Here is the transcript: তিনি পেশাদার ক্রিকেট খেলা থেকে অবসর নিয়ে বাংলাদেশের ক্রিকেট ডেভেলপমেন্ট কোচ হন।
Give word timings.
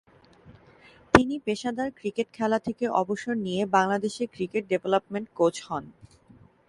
তিনি 1.13 1.35
পেশাদার 1.39 1.89
ক্রিকেট 1.91 2.27
খেলা 2.33 2.59
থেকে 2.59 2.85
অবসর 3.01 3.35
নিয়ে 3.45 3.61
বাংলাদেশের 3.75 4.27
ক্রিকেট 4.35 4.63
ডেভেলপমেন্ট 4.69 5.27
কোচ 5.37 5.55
হন। 5.67 5.83